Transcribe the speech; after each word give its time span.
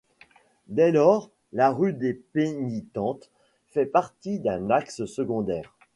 Dès 0.67 0.91
lors, 0.91 1.29
la 1.53 1.69
rue 1.69 1.93
des 1.93 2.15
Pénitentes 2.15 3.29
fait 3.69 3.85
partie 3.85 4.39
d'un 4.39 4.71
axe 4.71 5.05
secondaire. 5.05 5.75